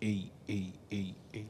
[0.00, 1.46] ei, ei, ei, ei.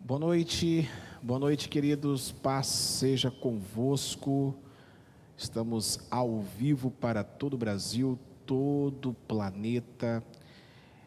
[0.00, 0.90] Boa noite,
[1.22, 2.32] boa noite, queridos.
[2.32, 4.54] Paz seja convosco.
[5.38, 10.22] Estamos ao vivo para todo o Brasil, todo o planeta,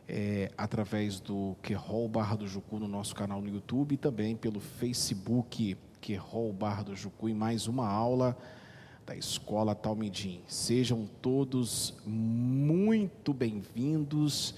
[0.08, 4.60] é, através do Querol Barra do Jucu no nosso canal no YouTube e também pelo
[4.60, 8.38] Facebook Querol Barra do Jucu em mais uma aula
[9.06, 10.42] da Escola Talmidim.
[10.48, 14.56] Sejam todos muito bem-vindos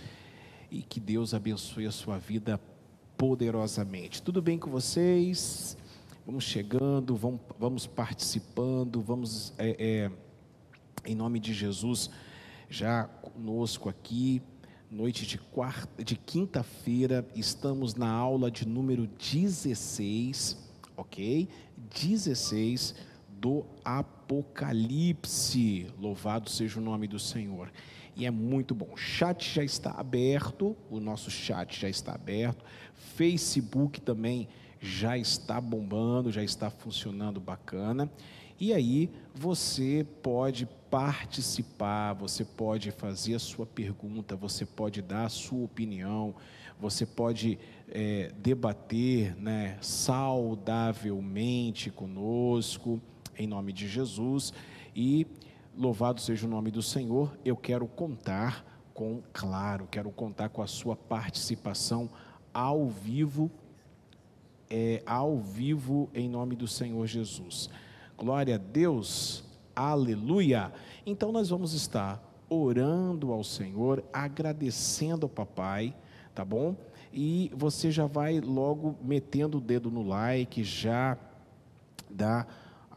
[0.70, 2.60] e que Deus abençoe a sua vida
[3.18, 4.22] poderosamente.
[4.22, 5.78] Tudo bem com vocês?
[6.26, 10.12] Vamos chegando, vamos, vamos participando, vamos, é, é,
[11.10, 12.10] em nome de Jesus,
[12.70, 14.42] já conosco aqui,
[14.90, 20.58] noite de, quarta, de quinta-feira, estamos na aula de número 16,
[20.96, 21.50] ok?
[21.94, 22.96] 16
[23.28, 24.28] do Apocalipse.
[26.00, 27.70] Louvado seja o nome do Senhor.
[28.16, 28.96] E é muito bom.
[28.96, 32.64] Chat já está aberto, o nosso chat já está aberto.
[32.94, 34.48] Facebook também
[34.80, 38.10] já está bombando, já está funcionando bacana.
[38.60, 45.30] E aí você pode participar, você pode fazer a sua pergunta, você pode dar a
[45.30, 46.34] sua opinião,
[46.80, 53.02] você pode é, debater né, saudavelmente conosco,
[53.38, 54.54] em nome de Jesus.
[54.96, 55.28] E
[55.76, 60.68] louvado seja o nome do Senhor, eu quero contar com, claro, quero contar com a
[60.68, 62.10] sua participação
[62.54, 63.52] ao vivo,
[64.70, 67.70] é, ao vivo em nome do Senhor Jesus.
[68.18, 69.44] Glória a Deus,
[69.78, 70.72] aleluia.
[71.06, 75.96] Então nós vamos estar orando ao Senhor, agradecendo ao papai,
[76.34, 76.76] tá bom?
[77.14, 81.18] E você já vai logo metendo o dedo no like, já
[82.10, 82.46] dá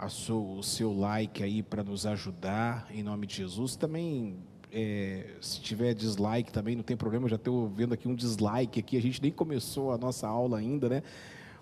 [0.09, 3.77] sua, o seu like aí para nos ajudar, em nome de Jesus.
[3.77, 4.39] Também
[4.73, 8.97] é, se tiver dislike também não tem problema, já estou vendo aqui um dislike aqui,
[8.97, 11.03] a gente nem começou a nossa aula ainda, né?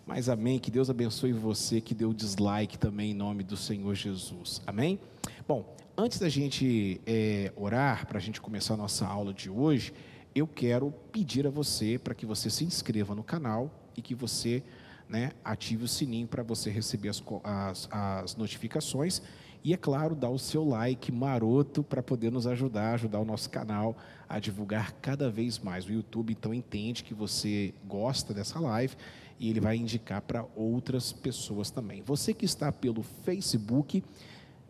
[0.09, 4.63] Mas amém, que Deus abençoe você que deu dislike também em nome do Senhor Jesus,
[4.67, 4.99] amém?
[5.47, 9.93] Bom, antes da gente é, orar, para a gente começar a nossa aula de hoje,
[10.35, 14.63] eu quero pedir a você para que você se inscreva no canal e que você
[15.07, 19.21] né, ative o sininho para você receber as, as, as notificações
[19.65, 23.51] e, é claro, dar o seu like maroto para poder nos ajudar, ajudar o nosso
[23.51, 23.97] canal
[24.29, 25.87] a divulgar cada vez mais.
[25.87, 28.97] O YouTube, então, entende que você gosta dessa live
[29.39, 32.03] e ele vai indicar para outras pessoas também.
[32.03, 34.03] Você que está pelo Facebook,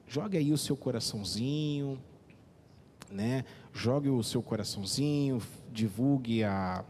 [0.07, 1.99] jogue aí o seu coraçãozinho,
[3.11, 3.45] né?
[3.73, 5.41] Jogue o seu coraçãozinho,
[5.73, 6.85] divulgue a,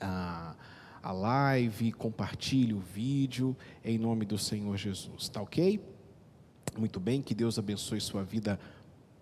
[0.00, 0.54] a,
[1.02, 5.80] a live, compartilhe o vídeo em nome do Senhor Jesus, tá ok?
[6.78, 8.60] Muito bem, que Deus abençoe sua vida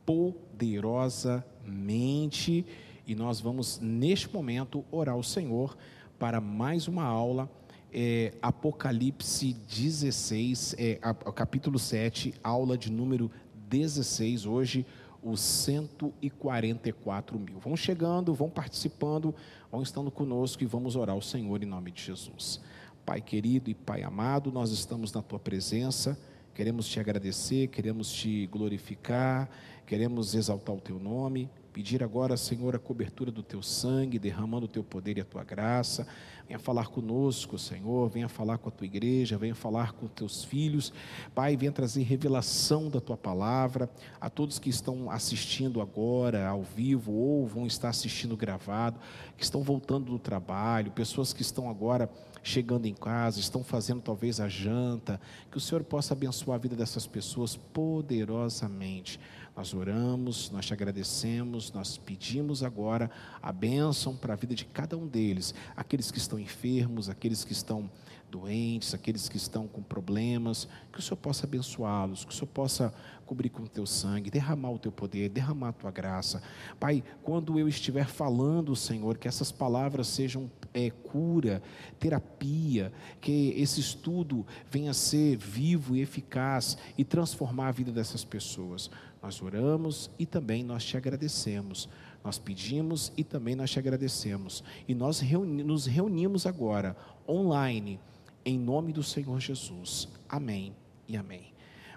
[0.04, 2.66] poderosamente.
[3.06, 5.76] E nós vamos, neste momento, orar ao Senhor
[6.18, 7.48] para mais uma aula.
[7.90, 13.30] É, Apocalipse 16, é, a, a, capítulo 7, aula de número
[13.70, 14.84] 16, hoje,
[15.22, 17.58] os 144 mil.
[17.58, 19.34] Vão chegando, vão participando,
[19.72, 22.60] vão estando conosco e vamos orar ao Senhor em nome de Jesus.
[23.06, 26.18] Pai querido e Pai amado, nós estamos na tua presença
[26.58, 29.48] Queremos te agradecer, queremos te glorificar,
[29.86, 34.68] queremos exaltar o teu nome, pedir agora, Senhor, a cobertura do teu sangue, derramando o
[34.68, 36.04] teu poder e a tua graça.
[36.48, 40.92] Venha falar conosco, Senhor, venha falar com a tua igreja, venha falar com teus filhos.
[41.32, 43.88] Pai, venha trazer revelação da tua palavra
[44.20, 48.98] a todos que estão assistindo agora ao vivo ou vão estar assistindo gravado,
[49.36, 52.10] que estão voltando do trabalho, pessoas que estão agora
[52.48, 56.74] chegando em casa, estão fazendo talvez a janta, que o Senhor possa abençoar a vida
[56.74, 59.20] dessas pessoas poderosamente.
[59.54, 63.10] Nós oramos, nós te agradecemos, nós pedimos agora
[63.42, 67.52] a bênção para a vida de cada um deles, aqueles que estão enfermos, aqueles que
[67.52, 67.90] estão
[68.30, 72.94] doentes, aqueles que estão com problemas, que o Senhor possa abençoá-los, que o Senhor possa
[73.26, 76.42] cobrir com o teu sangue, derramar o teu poder, derramar a tua graça.
[76.80, 81.62] Pai, quando eu estiver falando, Senhor, que essas palavras sejam é, cura,
[81.98, 88.24] terapia, que esse estudo venha a ser vivo e eficaz e transformar a vida dessas
[88.24, 88.90] pessoas.
[89.22, 91.88] Nós oramos e também nós te agradecemos.
[92.24, 94.62] Nós pedimos e também nós te agradecemos.
[94.86, 96.96] E nós reuni nos reunimos agora,
[97.28, 98.00] online,
[98.48, 100.08] em nome do Senhor Jesus.
[100.26, 100.74] Amém
[101.06, 101.52] e amém.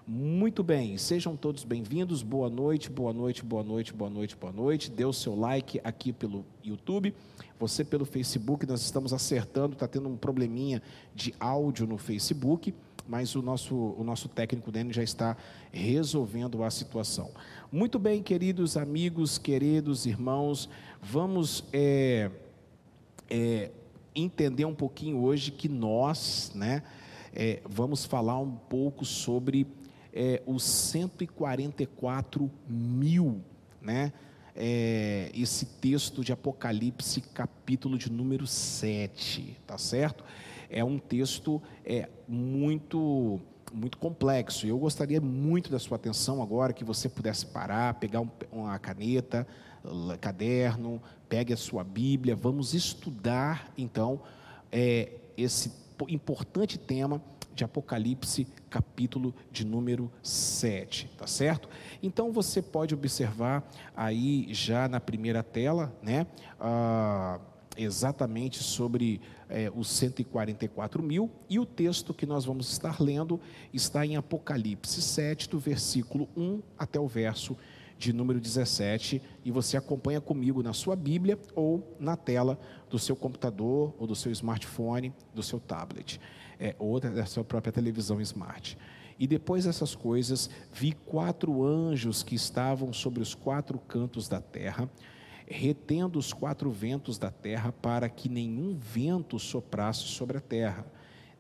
[0.05, 2.21] Muito bem, sejam todos bem-vindos.
[2.21, 4.91] Boa noite, boa noite, boa noite, boa noite, boa noite.
[4.91, 7.15] Dê o seu like aqui pelo YouTube.
[7.57, 10.81] Você pelo Facebook, nós estamos acertando, está tendo um probleminha
[11.15, 12.73] de áudio no Facebook,
[13.07, 15.37] mas o nosso, o nosso técnico Dani já está
[15.71, 17.31] resolvendo a situação.
[17.71, 20.67] Muito bem, queridos amigos, queridos irmãos,
[21.01, 22.29] vamos é,
[23.29, 23.71] é,
[24.15, 26.83] entender um pouquinho hoje que nós, né,
[27.33, 29.67] é, vamos falar um pouco sobre
[30.13, 33.41] é, os 144 mil,
[33.81, 34.11] né?
[34.55, 40.23] é, esse texto de Apocalipse, capítulo de número 7, tá certo?
[40.69, 43.39] É um texto é, muito
[43.73, 44.67] muito complexo.
[44.67, 49.47] Eu gostaria muito da sua atenção agora, que você pudesse parar, pegar um, uma caneta,
[50.19, 54.21] caderno, pegue a sua Bíblia, vamos estudar então
[54.71, 55.71] é, esse
[56.07, 57.21] importante tema
[57.53, 61.67] de Apocalipse, capítulo de número 7, tá certo?
[62.01, 66.25] Então você pode observar aí já na primeira tela, né?
[66.59, 67.39] Ah,
[67.77, 73.39] exatamente sobre é, os 144 mil, e o texto que nós vamos estar lendo
[73.73, 77.57] está em Apocalipse 7, do versículo 1 até o verso
[77.97, 82.59] de número 17, e você acompanha comigo na sua Bíblia ou na tela
[82.89, 86.19] do seu computador ou do seu smartphone, do seu tablet
[86.59, 88.77] é, ou da sua própria televisão smart.
[89.19, 94.89] E depois dessas coisas, vi quatro anjos que estavam sobre os quatro cantos da terra,
[95.51, 100.85] retendo os quatro ventos da terra, para que nenhum vento soprasse sobre a terra,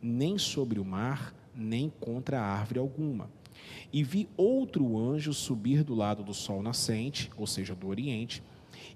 [0.01, 3.29] nem sobre o mar, nem contra árvore alguma.
[3.91, 8.43] E vi outro anjo subir do lado do sol nascente, ou seja, do oriente,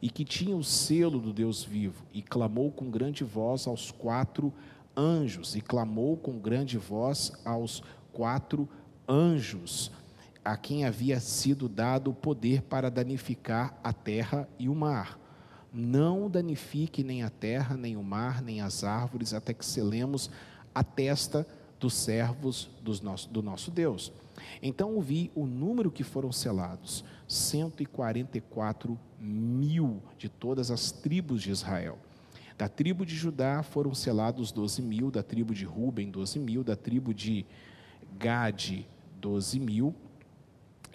[0.01, 4.53] e que tinha o selo do Deus vivo, e clamou com grande voz aos quatro
[4.95, 7.83] anjos e clamou com grande voz aos
[8.13, 8.67] quatro
[9.07, 9.91] anjos,
[10.45, 15.19] a quem havia sido dado o poder para danificar a terra e o mar.
[15.73, 20.29] Não danifique nem a terra, nem o mar, nem as árvores, até que selemos
[20.73, 21.47] a testa
[21.79, 24.13] dos servos dos nosso, do nosso Deus.
[24.61, 31.97] Então ouvi o número que foram selados: 144 mil de todas as tribos de Israel.
[32.57, 36.75] Da tribo de Judá foram selados 12 mil, da tribo de Ruben, 12 mil, da
[36.75, 37.45] tribo de
[38.17, 38.87] Gade,
[39.19, 39.93] 12 mil.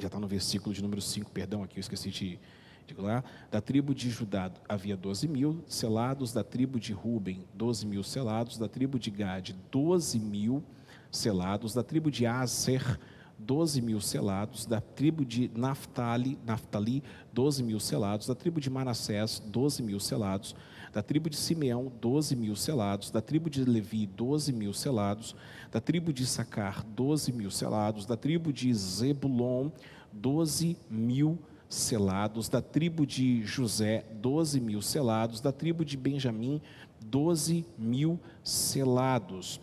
[0.01, 2.41] Já está no versículo de número 5, perdão, aqui eu esqueci de,
[2.87, 3.23] de lá.
[3.51, 8.57] Da tribo de Judá havia 12 mil selados, da tribo de Ruben, 12 mil selados,
[8.57, 10.65] da tribo de Gade, 12 mil
[11.11, 12.99] selados, da tribo de Aser,
[13.47, 17.03] 12 mil selados, da tribo de Naphtali, Naphtali
[17.33, 20.55] 12 mil selados, da tribo de Manassés, 12 mil selados,
[20.93, 25.35] da tribo de Simeão, 12 mil selados, da tribo de Levi, 12 mil selados,
[25.71, 29.71] da tribo de Sacar, 12 mil selados, da tribo de Zebulon,
[30.13, 31.39] 12 mil
[31.69, 36.61] selados, da tribo de José, 12 mil selados, da tribo de Benjamim,
[37.01, 39.61] 12 mil selados.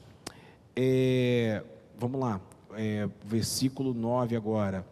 [0.75, 1.63] É,
[1.99, 2.39] vamos lá,
[2.77, 4.85] é, versículo 9 agora.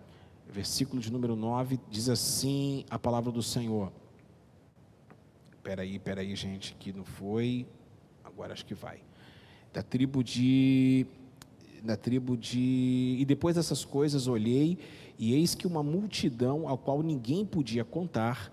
[0.50, 3.92] Versículo de número 9 diz assim a palavra do Senhor.
[5.64, 7.66] Peraí, peraí, gente, que não foi.
[8.24, 9.00] Agora acho que vai.
[9.72, 11.06] Da tribo de.
[11.84, 13.18] Da tribo de.
[13.20, 14.78] E depois dessas coisas olhei,
[15.18, 18.52] e eis que uma multidão ao qual ninguém podia contar,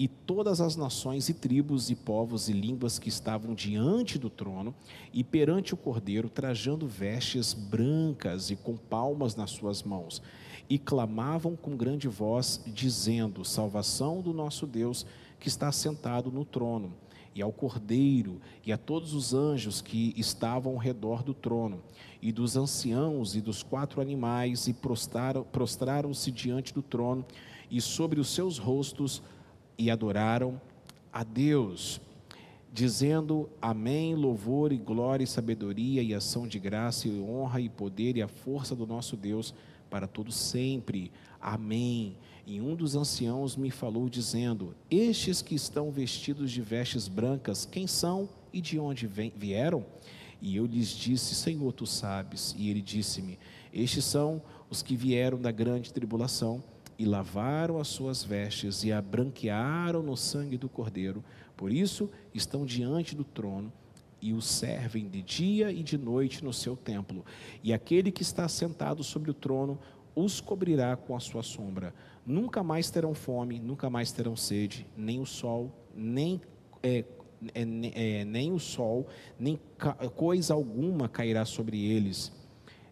[0.00, 4.74] e todas as nações e tribos e povos e línguas que estavam diante do trono
[5.12, 10.22] e perante o cordeiro, trajando vestes brancas e com palmas nas suas mãos,
[10.70, 15.04] e clamavam com grande voz, dizendo: Salvação do nosso Deus
[15.38, 16.94] que está sentado no trono,
[17.34, 21.78] e ao Cordeiro, e a todos os anjos que estavam ao redor do trono,
[22.22, 27.22] e dos anciãos e dos quatro animais, e prostraram-se diante do trono,
[27.70, 29.22] e sobre os seus rostos,
[29.80, 30.60] e adoraram
[31.10, 32.02] a Deus,
[32.70, 38.18] dizendo: Amém, louvor e glória e sabedoria e ação de graça e honra e poder
[38.18, 39.54] e a força do nosso Deus
[39.88, 41.10] para todos sempre.
[41.40, 42.14] Amém.
[42.46, 47.86] E um dos anciãos me falou, dizendo: Estes que estão vestidos de vestes brancas, quem
[47.86, 49.82] são e de onde vieram?
[50.42, 52.54] E eu lhes disse: Senhor, tu sabes.
[52.58, 53.38] E ele disse-me:
[53.72, 56.62] Estes são os que vieram da grande tribulação
[57.00, 61.24] e lavaram as suas vestes e a branquearam no sangue do Cordeiro.
[61.56, 63.72] Por isso estão diante do trono
[64.20, 67.24] e o servem de dia e de noite no seu templo.
[67.64, 69.78] E aquele que está sentado sobre o trono
[70.14, 71.94] os cobrirá com a sua sombra.
[72.26, 76.38] Nunca mais terão fome, nunca mais terão sede, nem o sol, nem
[76.82, 77.02] é,
[77.54, 77.62] é,
[77.94, 79.58] é, nem o sol, nem
[80.14, 82.30] coisa alguma cairá sobre eles,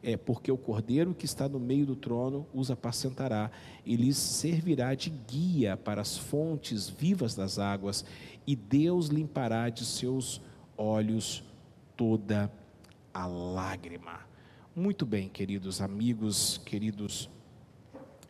[0.03, 3.51] é porque o cordeiro que está no meio do trono os apacentará
[3.85, 8.05] e lhes servirá de guia para as fontes vivas das águas,
[8.47, 10.41] e Deus limpará de seus
[10.77, 11.43] olhos
[11.97, 12.51] toda
[13.13, 14.21] a lágrima.
[14.75, 17.29] Muito bem, queridos amigos, queridos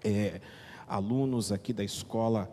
[0.03, 0.41] é,
[0.87, 2.51] alunos aqui da escola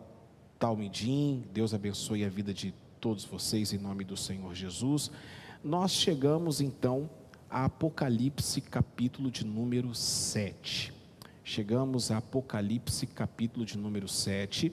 [0.58, 5.10] Talmidim, Deus abençoe a vida de todos vocês em nome do Senhor Jesus.
[5.62, 7.08] Nós chegamos então
[7.50, 10.92] a Apocalipse, capítulo de número 7.
[11.44, 14.72] Chegamos a Apocalipse, capítulo de número 7,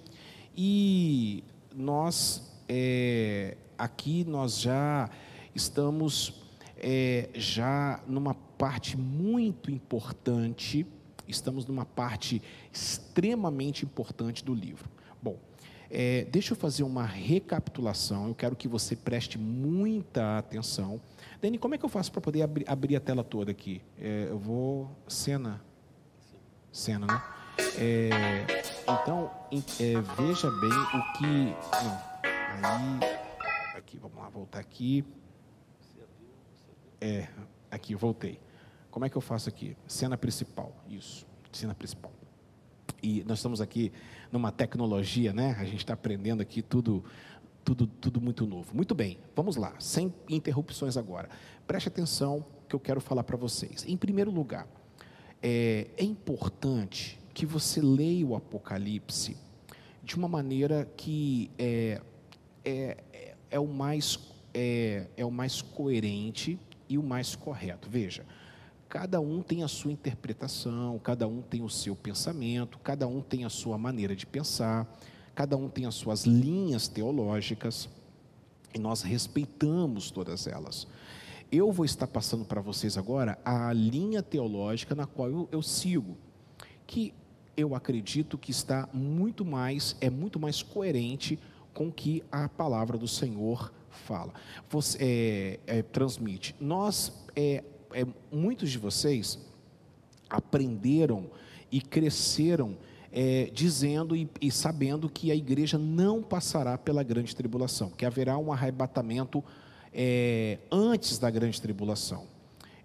[0.58, 5.10] e nós, é, aqui nós já
[5.53, 6.42] estamos
[6.77, 10.86] é, já numa parte muito importante,
[11.27, 14.89] estamos numa parte extremamente importante do livro.
[15.22, 15.38] Bom,
[15.94, 21.00] é, deixa eu fazer uma recapitulação, eu quero que você preste muita atenção
[21.44, 23.82] Dani, como é que eu faço para poder abrir, abrir, a tela toda aqui?
[24.00, 24.90] É, eu vou.
[25.10, 25.62] Cena.
[26.72, 27.22] Cena, né?
[27.78, 28.10] É,
[28.84, 31.54] então, é, veja bem o que.
[32.62, 33.00] Não.
[33.02, 33.78] Aí.
[33.78, 35.04] Aqui, vamos lá, voltar aqui.
[37.02, 37.28] É,
[37.70, 38.40] aqui, voltei.
[38.90, 39.76] Como é que eu faço aqui?
[39.86, 40.74] Cena principal.
[40.88, 42.14] Isso, cena principal.
[43.03, 43.91] E nós estamos aqui
[44.31, 45.55] numa tecnologia, né?
[45.60, 47.03] A gente está aprendendo aqui tudo
[47.63, 48.75] tudo, tudo muito novo.
[48.75, 51.29] Muito bem, vamos lá, sem interrupções agora.
[51.65, 53.86] Preste atenção que eu quero falar para vocês.
[53.88, 54.67] Em primeiro lugar,
[55.41, 59.38] é, é importante que você leia o Apocalipse
[60.03, 62.01] de uma maneira que é,
[62.63, 64.19] é, é, é o, mais,
[64.53, 67.89] é, é o mais coerente e o mais correto.
[67.89, 68.25] Veja,
[68.94, 73.44] cada um tem a sua interpretação, cada um tem o seu pensamento, cada um tem
[73.44, 74.88] a sua maneira de pensar
[75.36, 77.90] cada um tem as suas linhas teológicas
[78.74, 80.88] e nós respeitamos todas elas.
[81.52, 86.18] Eu vou estar passando para vocês agora a linha teológica na qual eu, eu sigo,
[86.88, 87.14] que
[87.56, 91.38] eu acredito que está muito mais, é muito mais coerente
[91.74, 94.34] com o que a palavra do Senhor fala,
[94.70, 94.98] você,
[95.68, 96.56] é, é, transmite.
[96.60, 99.40] Nós, é, é muitos de vocês
[100.30, 101.30] aprenderam
[101.72, 102.76] e cresceram
[103.12, 108.38] é, dizendo e, e, sabendo que a igreja não passará pela grande tribulação, que haverá
[108.40, 109.44] um arrebatamento
[109.94, 112.26] é, antes da grande tribulação.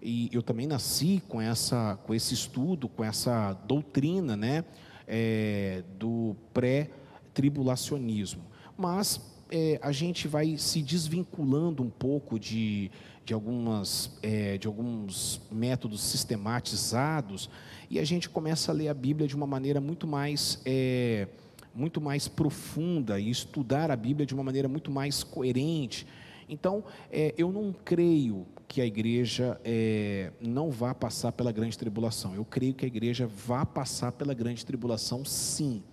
[0.01, 4.63] E eu também nasci com, essa, com esse estudo, com essa doutrina né,
[5.07, 8.43] é, do pré-tribulacionismo.
[8.77, 9.19] Mas
[9.51, 12.91] é, a gente vai se desvinculando um pouco de,
[13.25, 17.49] de, algumas, é, de alguns métodos sistematizados
[17.89, 21.27] e a gente começa a ler a Bíblia de uma maneira muito mais, é,
[21.73, 26.05] muito mais profunda e estudar a Bíblia de uma maneira muito mais coerente.
[26.47, 32.35] Então, é, eu não creio que a igreja é, não vá passar pela grande tribulação.
[32.35, 35.83] Eu creio que a igreja vá passar pela grande tribulação, sim.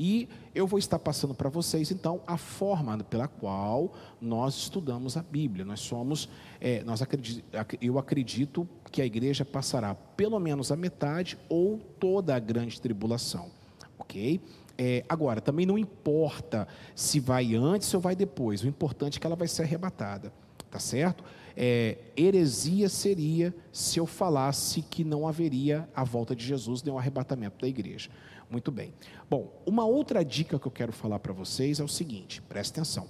[0.00, 5.24] E eu vou estar passando para vocês, então, a forma pela qual nós estudamos a
[5.24, 5.64] Bíblia.
[5.64, 6.28] Nós somos,
[6.60, 7.44] é, nós acredito,
[7.82, 13.50] eu acredito que a igreja passará pelo menos a metade ou toda a grande tribulação,
[13.98, 14.40] ok?
[14.78, 19.26] É, agora, também não importa se vai antes ou vai depois, o importante é que
[19.26, 20.32] ela vai ser arrebatada,
[20.70, 21.24] tá certo?
[21.56, 26.98] É, heresia seria se eu falasse que não haveria a volta de Jesus nem o
[26.98, 28.08] arrebatamento da igreja.
[28.50, 28.94] Muito bem.
[29.28, 33.06] Bom, uma outra dica que eu quero falar para vocês é o seguinte: preste atenção.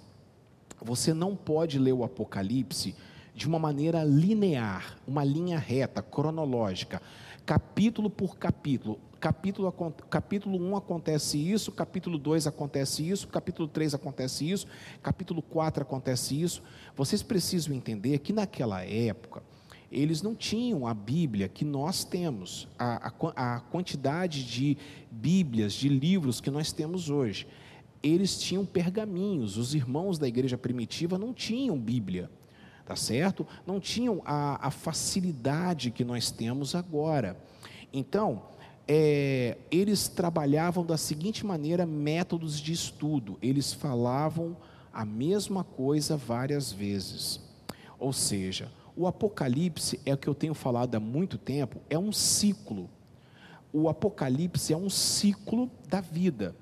[0.80, 2.94] Você não pode ler o Apocalipse
[3.34, 7.00] de uma maneira linear, uma linha reta, cronológica,
[7.46, 8.98] capítulo por capítulo.
[9.20, 9.72] Capítulo,
[10.08, 14.66] capítulo 1 acontece isso, capítulo 2 acontece isso, capítulo 3 acontece isso,
[15.02, 16.62] capítulo 4 acontece isso.
[16.96, 19.42] Vocês precisam entender que naquela época,
[19.90, 24.76] eles não tinham a Bíblia que nós temos, a, a, a, quantidade de
[25.10, 27.46] Bíblias, de livros que nós temos hoje.
[28.02, 32.30] Eles tinham pergaminhos, os irmãos da igreja primitiva não tinham Bíblia,
[32.84, 33.46] tá certo?
[33.66, 37.36] Não tinham a, a facilidade que nós temos agora.
[37.92, 38.42] Então,
[38.86, 44.56] é, eles trabalhavam da seguinte maneira métodos de estudo, eles falavam
[44.92, 47.40] a mesma coisa várias vezes.
[47.98, 52.10] Ou seja, o Apocalipse é o que eu tenho falado há muito tempo, é um
[52.10, 52.90] ciclo.
[53.72, 56.56] O Apocalipse é um ciclo da vida,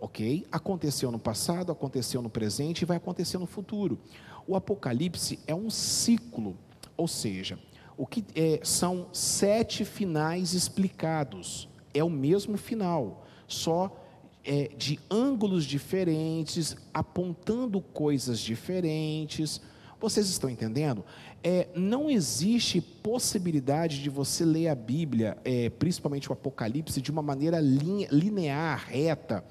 [0.00, 0.46] ok?
[0.50, 3.98] Aconteceu no passado, aconteceu no presente e vai acontecer no futuro.
[4.46, 6.56] O Apocalipse é um ciclo,
[6.96, 7.58] ou seja,
[7.98, 11.68] o que é, são sete finais explicados.
[11.92, 13.94] É o mesmo final, só
[14.42, 19.60] é, de ângulos diferentes, apontando coisas diferentes
[20.04, 21.02] Vocês estão entendendo?
[21.42, 27.22] É, não existe possibilidade de você ler a Bíblia, é, principalmente o Apocalipse, de uma
[27.22, 29.42] maneira linha, linear, reta,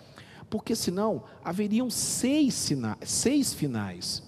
[0.52, 4.22] porque senão haveriam seis, sina, seis finais.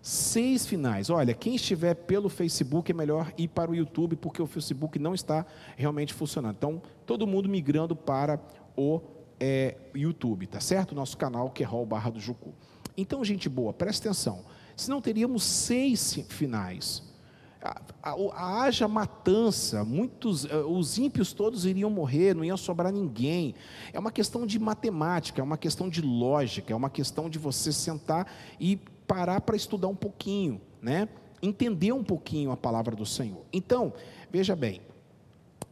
[0.00, 1.10] Seis finais.
[1.10, 5.16] Olha, quem estiver pelo Facebook é melhor ir para o YouTube, porque o Facebook não
[5.16, 5.44] está
[5.76, 6.54] realmente funcionando.
[6.58, 8.40] Então, todo mundo migrando para
[8.76, 9.00] o
[9.40, 10.94] é, YouTube, tá certo?
[10.94, 12.54] Nosso canal que é Hall Barra do Jucu.
[12.96, 14.44] Então, gente boa, presta atenção.
[14.80, 17.02] Senão teríamos seis finais.
[18.32, 23.54] Haja matança, muitos, eh, os ímpios todos iriam morrer, não ia sobrar ninguém.
[23.92, 27.70] É uma questão de matemática, é uma questão de lógica, é uma questão de você
[27.70, 28.26] sentar
[28.58, 31.10] e parar para estudar um pouquinho, né?
[31.42, 33.44] Entender um pouquinho a palavra do Senhor.
[33.52, 33.92] Então,
[34.32, 34.80] veja bem,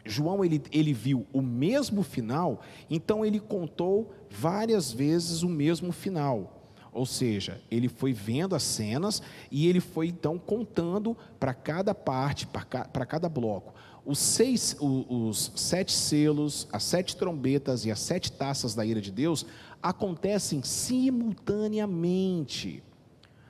[0.05, 2.61] João ele, ele viu o mesmo final,
[2.91, 6.58] então ele contou várias vezes o mesmo final.
[6.99, 12.45] Ou seja, ele foi vendo as cenas e ele foi então contando para cada parte,
[12.45, 13.73] para cada bloco.
[14.05, 19.13] Os, seis, os sete selos, as sete trombetas e as sete taças da ira de
[19.13, 19.47] Deus
[19.81, 22.83] acontecem simultaneamente.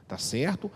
[0.06, 0.70] Tá certo?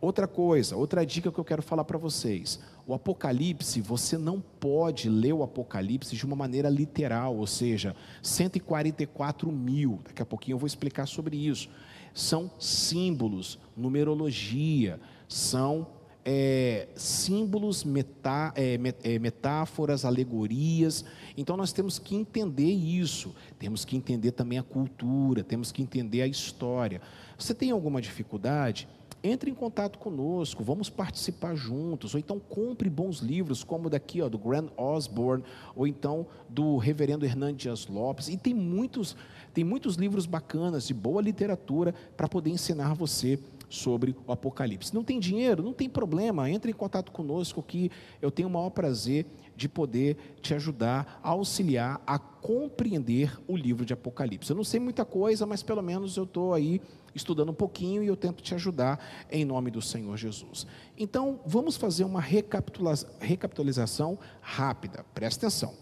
[0.00, 2.58] Outra coisa, outra dica que eu quero falar para vocês.
[2.86, 9.52] O Apocalipse, você não pode ler o Apocalipse de uma maneira literal, ou seja, 144
[9.52, 10.00] mil.
[10.04, 11.68] Daqui a pouquinho eu vou explicar sobre isso
[12.14, 15.88] são símbolos, numerologia, são
[16.24, 21.04] é, símbolos, metá, é, é, metáforas, alegorias.
[21.36, 26.22] Então nós temos que entender isso, temos que entender também a cultura, temos que entender
[26.22, 27.02] a história.
[27.36, 28.88] Você tem alguma dificuldade?
[29.26, 34.28] Entre em contato conosco, vamos participar juntos, ou então compre bons livros, como daqui, ó,
[34.28, 35.42] do Grant Osborne,
[35.74, 39.16] ou então do Reverendo Hernandes Lopes, e tem muitos
[39.54, 43.38] tem muitos livros bacanas, de boa literatura, para poder ensinar você
[43.68, 44.92] sobre o Apocalipse.
[44.92, 45.62] Não tem dinheiro?
[45.62, 47.90] Não tem problema, entre em contato conosco que
[48.20, 49.24] eu tenho o maior prazer
[49.56, 54.50] de poder te ajudar a auxiliar a compreender o livro de Apocalipse.
[54.50, 56.80] Eu não sei muita coisa, mas pelo menos eu estou aí
[57.14, 58.98] estudando um pouquinho e eu tento te ajudar
[59.30, 60.66] em nome do Senhor Jesus.
[60.96, 65.74] Então, vamos fazer uma recapitalização rápida, presta atenção.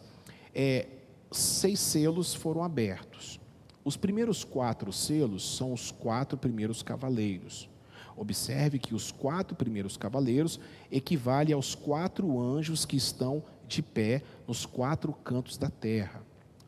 [0.54, 0.86] É,
[1.30, 3.40] seis selos foram abertos.
[3.84, 7.68] Os primeiros quatro selos são os quatro primeiros cavaleiros.
[8.16, 14.66] Observe que os quatro primeiros cavaleiros equivalem aos quatro anjos que estão de pé nos
[14.66, 16.22] quatro cantos da terra.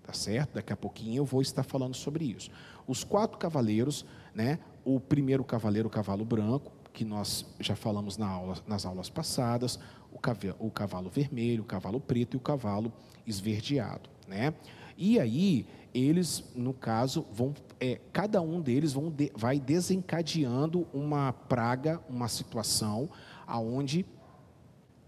[0.04, 0.54] Tá certo?
[0.54, 2.50] Daqui a pouquinho eu vou estar falando sobre isso.
[2.86, 4.58] Os quatro cavaleiros, né?
[4.84, 9.78] O primeiro cavaleiro, o cavalo branco, que nós já falamos na aula, nas aulas passadas,
[10.12, 12.92] o cavalo, o cavalo vermelho, o cavalo preto e o cavalo
[13.26, 14.54] esverdeado, né?
[14.96, 21.32] E aí eles, no caso, vão, é, cada um deles vão de, vai desencadeando uma
[21.32, 23.08] praga, uma situação
[23.46, 24.04] aonde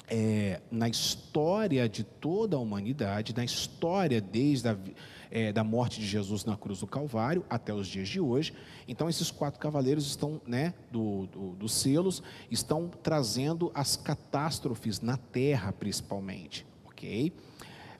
[0.08, 4.76] é, na história de toda a humanidade, na história desde a
[5.30, 8.52] é, da morte de Jesus na cruz do Calvário até os dias de hoje.
[8.86, 15.16] Então, esses quatro cavaleiros estão, né, do, do, dos selos, estão trazendo as catástrofes na
[15.16, 17.32] terra, principalmente, ok?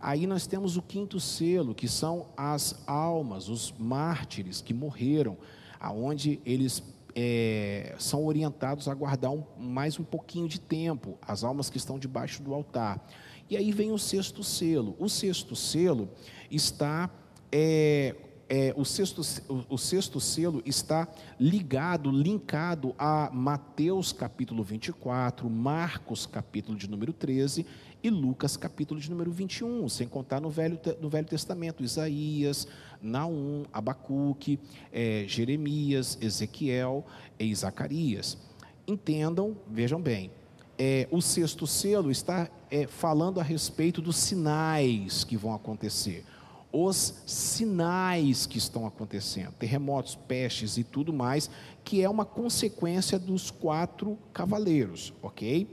[0.01, 5.37] Aí nós temos o quinto selo, que são as almas, os mártires que morreram,
[5.81, 6.83] aonde eles
[7.19, 11.99] é, são orientados a guardar um, mais um pouquinho de tempo, as almas que estão
[11.99, 13.03] debaixo do altar.
[13.49, 14.95] E aí vem o sexto selo.
[14.99, 16.11] O sexto selo
[16.51, 17.09] está
[17.51, 18.15] é,
[18.51, 21.09] é, o, sexto, o, o, sexto selo está
[21.41, 27.65] ligado, linkado a Mateus capítulo 24, Marcos capítulo de número 13
[28.07, 32.69] e Lucas capítulo de número 21, sem contar no Velho, no Velho Testamento, Isaías,
[33.03, 34.61] Naum, Abacuque,
[34.93, 37.05] é, Jeremias, Ezequiel
[37.37, 38.39] e Zacarias.
[38.87, 40.31] Entendam, vejam bem,
[40.79, 46.25] é, o sexto selo está é, falando a respeito dos sinais que vão acontecer,
[46.73, 51.51] os sinais que estão acontecendo, terremotos, pestes e tudo mais,
[51.83, 55.69] que é uma consequência dos quatro cavaleiros, ok?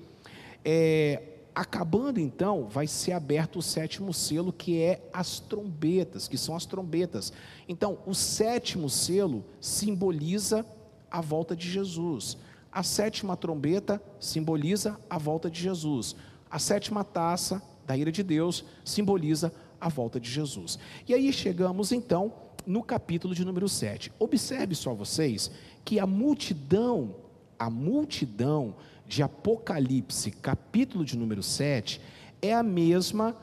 [0.65, 6.55] É, Acabando então, vai ser aberto o sétimo selo, que é as trombetas, que são
[6.55, 7.31] as trombetas.
[7.67, 10.65] Então, o sétimo selo simboliza
[11.11, 12.37] a volta de Jesus.
[12.71, 16.15] A sétima trombeta simboliza a volta de Jesus.
[16.49, 20.79] A sétima taça da ira de Deus simboliza a volta de Jesus.
[21.07, 22.33] E aí chegamos então
[22.65, 24.11] no capítulo de número 7.
[24.17, 25.51] Observe só vocês
[25.85, 27.15] que a multidão,
[27.59, 28.75] a multidão
[29.13, 32.01] de Apocalipse, capítulo de número 7,
[32.41, 33.37] é a mesma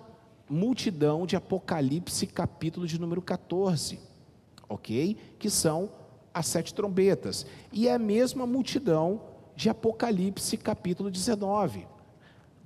[0.49, 4.01] multidão de Apocalipse, capítulo de número 14,
[4.69, 5.17] ok?
[5.39, 5.89] Que são
[6.35, 7.47] as sete trombetas.
[7.73, 9.23] E é a mesma multidão
[9.55, 11.87] de Apocalipse capítulo 19,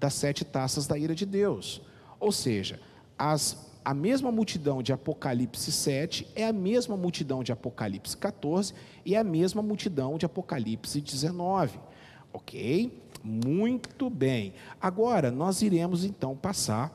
[0.00, 1.82] das sete taças da ira de Deus.
[2.18, 2.80] Ou seja,
[3.18, 8.72] as, a mesma multidão de Apocalipse 7 é a mesma multidão de Apocalipse 14
[9.04, 11.78] e é a mesma multidão de Apocalipse 19.
[12.34, 13.00] Ok?
[13.22, 14.52] Muito bem.
[14.80, 16.92] Agora, nós iremos então passar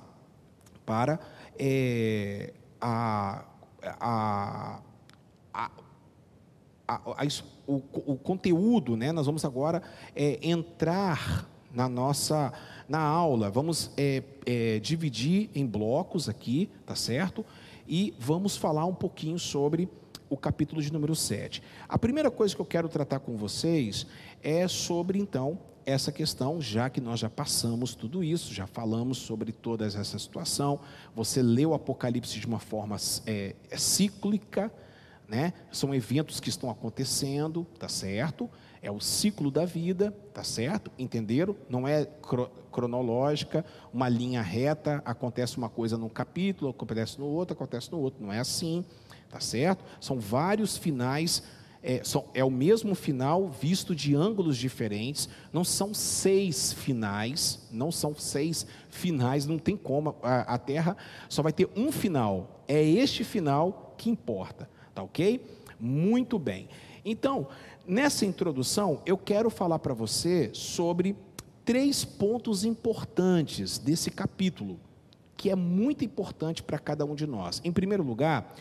[0.85, 1.17] para
[1.57, 3.45] é, a,
[3.81, 4.81] a,
[5.53, 5.71] a,
[6.87, 7.27] a,
[7.65, 9.11] o, o, conteúdo, né?
[9.13, 9.81] Nós vamos agora
[10.13, 12.51] é, entrar na nossa
[12.87, 13.49] na aula.
[13.49, 17.45] Vamos é, é, dividir em blocos aqui, tá certo?
[17.87, 19.87] E vamos falar um pouquinho sobre
[20.29, 21.61] o capítulo de número 7.
[21.87, 24.05] A primeira coisa que eu quero tratar com vocês
[24.41, 29.51] é sobre então essa questão, já que nós já passamos tudo isso, já falamos sobre
[29.51, 30.79] toda essa situação.
[31.15, 34.71] Você leu o Apocalipse de uma forma é, é cíclica,
[35.27, 35.53] né?
[35.71, 38.49] São eventos que estão acontecendo, tá certo?
[38.81, 40.91] É o ciclo da vida, tá certo?
[40.97, 41.55] Entenderam?
[41.69, 42.07] Não é
[42.71, 48.23] cronológica, uma linha reta, acontece uma coisa num capítulo, acontece no outro, acontece no outro.
[48.23, 48.85] Não é assim,
[49.29, 49.83] tá certo?
[49.99, 51.43] São vários finais
[51.81, 57.91] é, são, é, o mesmo final visto de ângulos diferentes, não são seis finais, não
[57.91, 60.97] são seis finais, não tem como, a, a Terra
[61.29, 64.69] só vai ter um final, é este final que importa.
[64.93, 65.41] Tá ok?
[65.79, 66.67] Muito bem.
[67.05, 67.47] Então,
[67.87, 71.15] nessa introdução, eu quero falar para você sobre
[71.63, 74.79] três pontos importantes desse capítulo,
[75.37, 77.61] que é muito importante para cada um de nós.
[77.63, 78.53] Em primeiro lugar,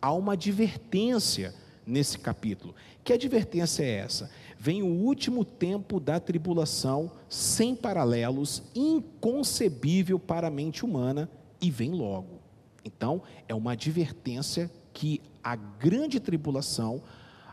[0.00, 1.54] há uma advertência
[1.86, 2.74] nesse capítulo.
[3.04, 4.30] Que advertência é essa?
[4.58, 11.30] Vem o último tempo da tribulação, sem paralelos, inconcebível para a mente humana,
[11.60, 12.40] e vem logo.
[12.84, 17.02] Então, é uma advertência que a grande tribulação,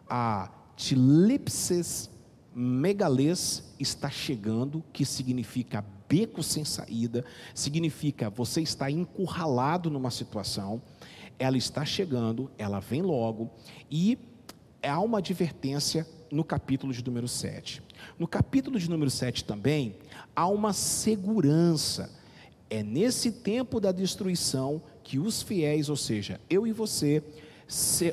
[0.09, 2.09] a tilipses
[2.55, 7.25] megalês está chegando, que significa beco sem saída,
[7.55, 10.81] significa você está encurralado numa situação,
[11.37, 13.49] ela está chegando, ela vem logo,
[13.89, 14.17] e
[14.81, 17.81] há uma advertência no capítulo de número 7.
[18.17, 19.95] No capítulo de número 7 também,
[20.35, 22.09] há uma segurança.
[22.69, 27.23] É nesse tempo da destruição que os fiéis, ou seja, eu e você,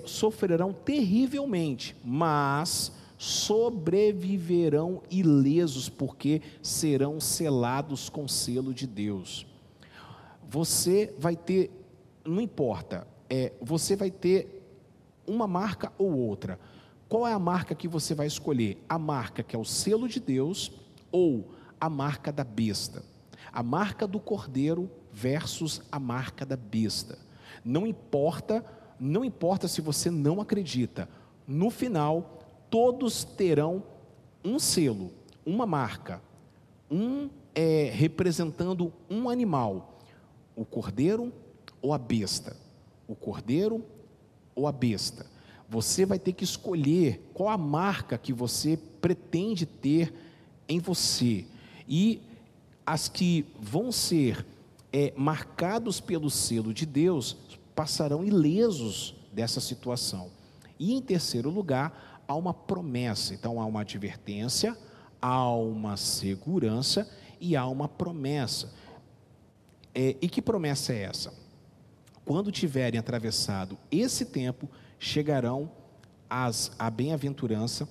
[0.05, 9.47] sofrerão terrivelmente, mas sobreviverão ilesos, porque serão selados com selo de Deus.
[10.49, 11.71] Você vai ter,
[12.25, 14.63] não importa, é, você vai ter
[15.27, 16.59] uma marca ou outra.
[17.09, 18.83] Qual é a marca que você vai escolher?
[18.89, 20.73] A marca que é o selo de Deus
[21.11, 23.03] ou a marca da besta?
[23.53, 27.19] A marca do cordeiro versus a marca da besta.
[27.65, 28.65] Não importa
[29.01, 31.09] não importa se você não acredita,
[31.49, 33.83] no final, todos terão
[34.45, 35.11] um selo,
[35.45, 36.23] uma marca,
[36.91, 39.99] um é, representando um animal,
[40.55, 41.33] o cordeiro
[41.83, 42.57] ou a besta.
[43.07, 43.85] O cordeiro
[44.55, 45.27] ou a besta.
[45.69, 50.13] Você vai ter que escolher qual a marca que você pretende ter
[50.69, 51.45] em você.
[51.89, 52.21] E
[52.85, 54.45] as que vão ser
[54.93, 57.37] é, marcados pelo selo de Deus
[57.75, 60.31] passarão ilesos dessa situação.
[60.79, 63.35] E em terceiro lugar, há uma promessa.
[63.35, 64.77] Então há uma advertência,
[65.21, 67.09] há uma segurança
[67.41, 68.73] e há uma promessa.
[69.95, 71.33] É, e que promessa é essa?
[72.31, 75.69] Quando tiverem atravessado esse tempo, chegarão
[76.29, 77.89] as, a bem-aventurança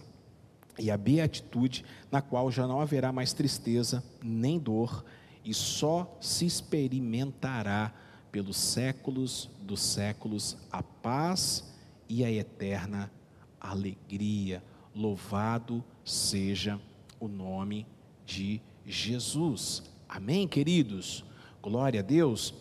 [0.80, 5.04] e a beatitude, na qual já não haverá mais tristeza nem dor,
[5.44, 7.94] e só se experimentará
[8.32, 11.76] pelos séculos dos séculos a paz
[12.08, 13.12] e a eterna
[13.60, 14.64] alegria.
[14.96, 16.80] Louvado seja
[17.20, 17.86] o nome
[18.26, 19.84] de Jesus.
[20.08, 21.26] Amém, queridos?
[21.62, 22.54] Glória a Deus.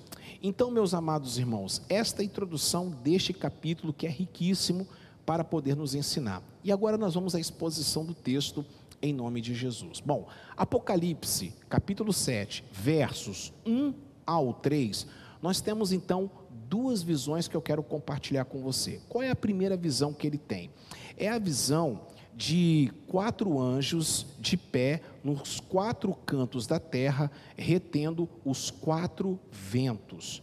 [0.42, 4.86] Então, meus amados irmãos, esta introdução deste capítulo que é riquíssimo
[5.24, 6.42] para poder nos ensinar.
[6.64, 8.64] E agora nós vamos à exposição do texto
[9.00, 10.00] em nome de Jesus.
[10.00, 13.94] Bom, Apocalipse, capítulo 7, versos 1
[14.26, 15.06] ao 3
[15.40, 16.30] nós temos então
[16.68, 19.00] duas visões que eu quero compartilhar com você.
[19.08, 20.70] Qual é a primeira visão que ele tem?
[21.16, 22.02] É a visão
[22.38, 30.40] de quatro anjos de pé nos quatro cantos da terra, retendo os quatro ventos.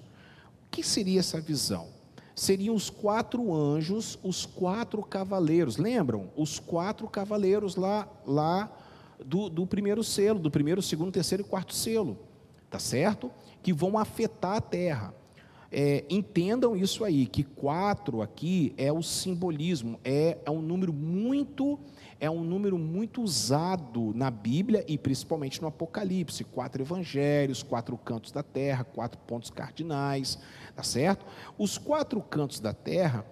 [0.65, 1.87] O que seria essa visão?
[2.35, 5.77] Seriam os quatro anjos, os quatro cavaleiros.
[5.77, 6.29] Lembram?
[6.35, 8.69] Os quatro cavaleiros lá, lá
[9.25, 12.19] do, do primeiro selo, do primeiro, segundo, terceiro e quarto selo.
[12.69, 13.31] Tá certo?
[13.65, 15.11] que vão afetar a terra.
[15.71, 21.79] É, entendam isso aí, que quatro aqui é o simbolismo, é, é um número muito
[22.19, 26.45] é um número muito usado na Bíblia e principalmente no Apocalipse.
[26.45, 30.39] Quatro evangelhos, quatro cantos da terra, quatro pontos cardinais,
[30.75, 31.25] tá certo?
[31.57, 33.25] Os quatro cantos da terra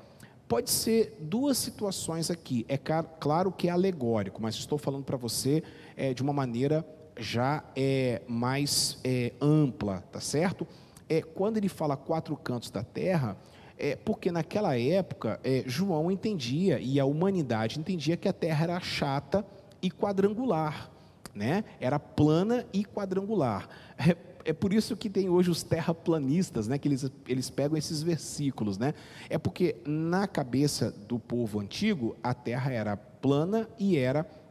[0.47, 2.65] pode ser duas situações aqui.
[2.67, 5.63] É claro que é alegórico, mas estou falando para você
[5.95, 6.85] é, de uma maneira
[7.17, 10.67] já é mais é, ampla, tá certo?
[11.09, 13.37] É, quando ele fala quatro cantos da terra,
[13.77, 18.79] é porque naquela época é, João entendia e a humanidade entendia que a terra era
[18.79, 19.45] chata
[19.81, 20.89] e quadrangular,
[21.33, 21.63] né?
[21.79, 23.67] Era plana e quadrangular.
[23.97, 26.77] É, é por isso que tem hoje os terraplanistas, né?
[26.77, 28.93] Que eles, eles pegam esses versículos, né?
[29.29, 34.42] É porque na cabeça do povo antigo a terra era plana e era quadrangular.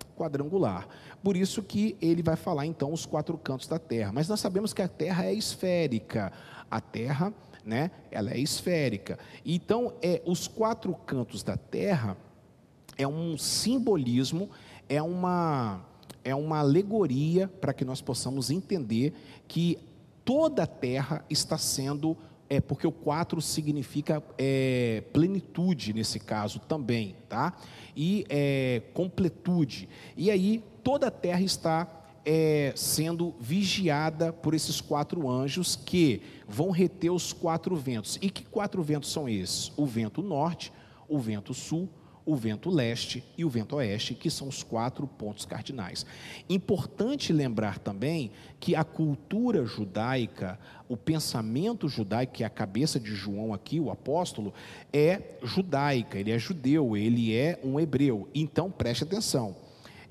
[1.22, 4.12] Por isso que ele vai falar então os quatro cantos da terra.
[4.12, 6.32] Mas nós sabemos que a terra é esférica.
[6.70, 7.32] A terra,
[7.64, 9.18] né, ela é esférica.
[9.44, 12.16] Então, é os quatro cantos da terra
[12.96, 14.50] é um simbolismo,
[14.88, 15.84] é uma
[16.24, 19.12] é uma alegoria para que nós possamos entender
[19.48, 19.76] que
[20.24, 22.16] toda a terra está sendo
[22.52, 27.56] é porque o quatro significa é, plenitude nesse caso também, tá?
[27.96, 29.88] E é, completude.
[30.14, 31.88] E aí toda a terra está
[32.26, 38.18] é, sendo vigiada por esses quatro anjos que vão reter os quatro ventos.
[38.20, 39.72] E que quatro ventos são esses?
[39.74, 40.70] O vento norte,
[41.08, 41.88] o vento sul,
[42.24, 46.06] o vento leste e o vento oeste, que são os quatro pontos cardinais.
[46.48, 48.30] Importante lembrar também
[48.60, 50.58] que a cultura judaica,
[50.88, 54.54] o pensamento judaico, que é a cabeça de João aqui, o apóstolo,
[54.92, 58.28] é judaica, ele é judeu, ele é um hebreu.
[58.34, 59.56] Então preste atenção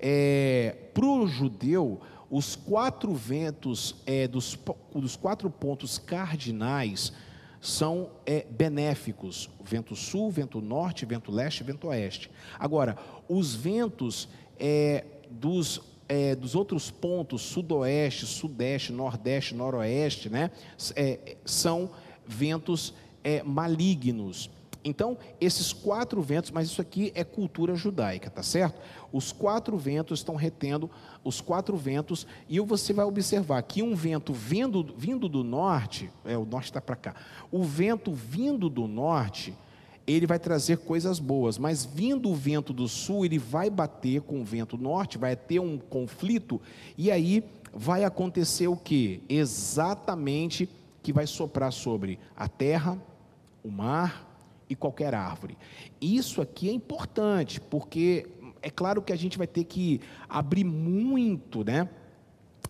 [0.02, 4.58] é, para o judeu, os quatro ventos é, dos,
[4.95, 7.13] dos, quatro pontos cardinais
[7.62, 12.30] são é, benéficos: vento sul, vento norte, vento leste, vento oeste.
[12.60, 12.97] Agora,
[13.30, 14.28] os ventos
[14.60, 20.52] é, dos é, dos outros pontos, sudoeste, sudeste, nordeste, noroeste, né,
[20.93, 21.89] é, são
[22.28, 22.93] ventos
[23.24, 24.50] é, malignos.
[24.83, 28.81] Então, esses quatro ventos, mas isso aqui é cultura judaica, tá certo?
[29.11, 30.89] Os quatro ventos estão retendo
[31.23, 36.35] os quatro ventos, e você vai observar que um vento vindo, vindo do norte, é,
[36.35, 37.15] o norte está para cá,
[37.51, 39.53] o vento vindo do norte,
[40.07, 44.41] ele vai trazer coisas boas, mas vindo o vento do sul, ele vai bater com
[44.41, 46.59] o vento norte, vai ter um conflito,
[46.97, 49.21] e aí vai acontecer o que?
[49.29, 50.67] Exatamente
[51.03, 52.97] que vai soprar sobre a terra,
[53.63, 54.30] o mar
[54.71, 55.57] e qualquer árvore.
[55.99, 58.25] Isso aqui é importante, porque
[58.62, 61.89] é claro que a gente vai ter que abrir muito, né?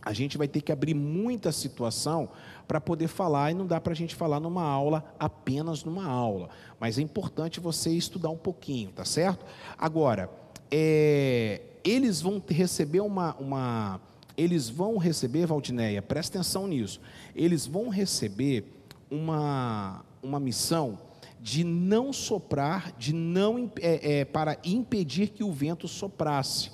[0.02, 2.30] A gente vai ter que abrir muita situação
[2.68, 6.50] para poder falar, e não dá para a gente falar numa aula, apenas numa aula.
[6.80, 9.46] Mas é importante você estudar um pouquinho, tá certo?
[9.78, 10.28] Agora,
[10.72, 14.02] é, eles vão receber uma, uma.
[14.36, 17.00] Eles vão receber, Valdineia, presta atenção nisso.
[17.36, 18.66] Eles vão receber
[19.12, 20.98] uma, uma missão
[21.42, 26.72] de não soprar, de não é, é, para impedir que o vento soprasse,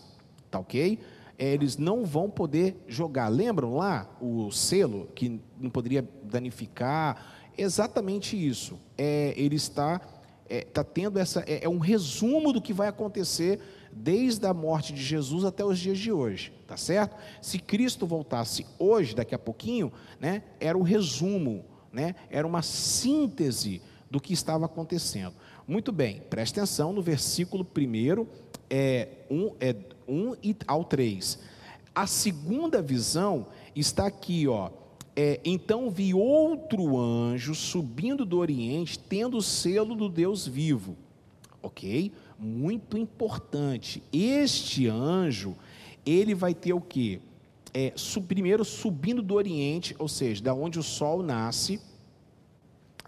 [0.52, 1.00] tá ok?
[1.40, 3.30] É, eles não vão poder jogar.
[3.30, 7.52] Lembram lá o selo que não poderia danificar?
[7.58, 8.78] Exatamente isso.
[8.98, 10.02] É, ele está
[10.50, 13.60] é, tá tendo essa é, é um resumo do que vai acontecer
[13.92, 17.16] desde a morte de Jesus até os dias de hoje, tá certo?
[17.42, 23.82] Se Cristo voltasse hoje, daqui a pouquinho, né, era o resumo, né, era uma síntese
[24.10, 25.34] do que estava acontecendo.
[25.68, 28.26] Muito bem, preste atenção no versículo 1,
[28.70, 29.76] é 1 é
[30.08, 31.40] um ao 3.
[31.94, 34.70] A segunda visão está aqui, ó.
[35.16, 40.96] É, então vi outro anjo subindo do Oriente, tendo o selo do Deus vivo.
[41.62, 42.12] Ok?
[42.38, 44.04] Muito importante.
[44.14, 45.56] Este anjo,
[46.06, 47.20] ele vai ter o que?
[47.74, 47.94] É,
[48.28, 51.82] primeiro subindo do Oriente, ou seja, da onde o sol nasce,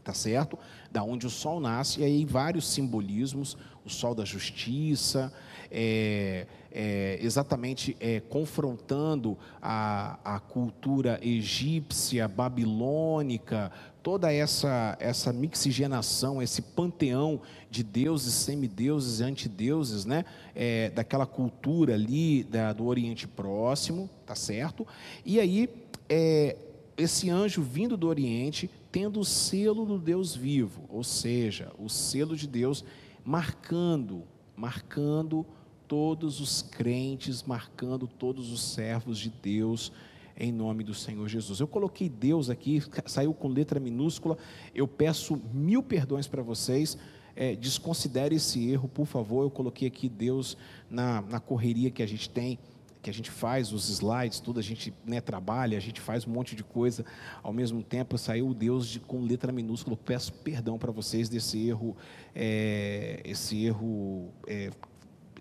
[0.04, 0.58] tá certo?
[0.92, 5.32] Da onde o sol nasce, e aí vários simbolismos, o sol da justiça,
[5.72, 13.72] é, é, exatamente é, confrontando a, a cultura egípcia, babilônica,
[14.02, 20.26] toda essa, essa mixigenação, esse panteão de deuses, semideuses e antideuses, né?
[20.56, 24.88] É, daquela cultura ali da, do Oriente Próximo, tá certo?
[25.26, 25.70] E aí,
[26.08, 26.56] é,
[26.98, 32.36] esse anjo vindo do Oriente, tendo o selo do Deus vivo, ou seja, o selo
[32.36, 32.84] de Deus
[33.24, 34.24] marcando,
[34.56, 35.46] marcando
[35.88, 39.92] todos os crentes, marcando todos os servos de Deus
[40.40, 41.60] em nome do Senhor Jesus.
[41.60, 44.38] Eu coloquei Deus aqui, saiu com letra minúscula.
[44.74, 46.98] Eu peço mil perdões para vocês.
[47.36, 49.44] É, desconsidere esse erro, por favor.
[49.44, 50.58] Eu coloquei aqui Deus
[50.90, 52.58] na, na correria que a gente tem
[53.02, 56.32] que a gente faz os slides, tudo, a gente né, trabalha, a gente faz um
[56.32, 57.06] monte de coisa,
[57.42, 61.68] ao mesmo tempo saiu o Deus de, com letra minúscula, peço perdão para vocês desse
[61.68, 61.96] erro,
[62.36, 64.70] é, esse erro é,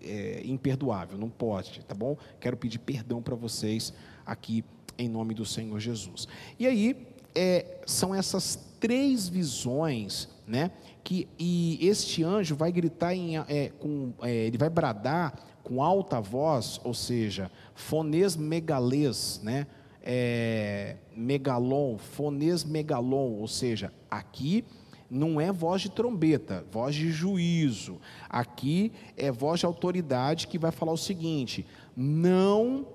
[0.01, 2.17] é, imperdoável, não pode, tá bom?
[2.39, 3.93] Quero pedir perdão para vocês
[4.25, 4.63] aqui
[4.97, 6.27] em nome do Senhor Jesus.
[6.57, 10.71] E aí, é, são essas três visões, né?
[11.03, 16.19] Que e este anjo vai gritar em, é, com, é, ele vai bradar com alta
[16.19, 19.67] voz, ou seja, fonês megalês, né?
[20.01, 24.65] É, megalon, fonês megalon, ou seja, aqui
[25.09, 27.99] não é voz de trombeta, voz de juízo.
[28.29, 31.65] Aqui é voz de autoridade que vai falar o seguinte:
[31.95, 32.85] não,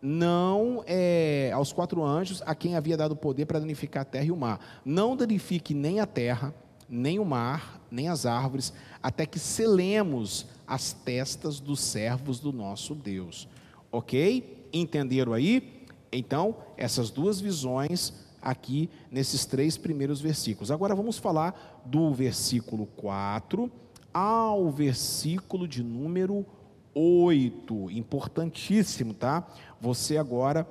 [0.00, 4.32] não é, aos quatro anjos a quem havia dado poder para danificar a terra e
[4.32, 4.80] o mar.
[4.84, 6.54] Não danifique nem a terra,
[6.88, 12.94] nem o mar, nem as árvores, até que selemos as testas dos servos do nosso
[12.94, 13.48] Deus.
[13.90, 14.68] Ok?
[14.72, 15.86] Entenderam aí?
[16.12, 20.70] Então, essas duas visões aqui nesses três primeiros versículos.
[20.70, 23.70] Agora vamos falar do versículo 4
[24.12, 26.46] ao versículo de número
[26.94, 27.90] 8.
[27.90, 29.46] Importantíssimo, tá?
[29.80, 30.66] Você agora